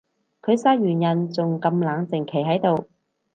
[0.41, 2.89] 佢殺完人仲咁冷靜企喺度